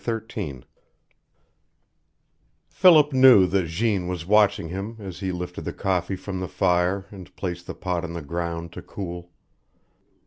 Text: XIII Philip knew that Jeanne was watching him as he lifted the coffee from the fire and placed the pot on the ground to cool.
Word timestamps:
XIII 0.03 0.63
Philip 2.69 3.13
knew 3.13 3.45
that 3.45 3.67
Jeanne 3.67 4.07
was 4.07 4.25
watching 4.25 4.69
him 4.69 4.95
as 4.97 5.19
he 5.19 5.31
lifted 5.31 5.63
the 5.65 5.73
coffee 5.73 6.15
from 6.15 6.39
the 6.39 6.47
fire 6.47 7.05
and 7.11 7.35
placed 7.35 7.67
the 7.67 7.75
pot 7.75 8.03
on 8.03 8.13
the 8.13 8.23
ground 8.23 8.73
to 8.73 8.81
cool. 8.81 9.29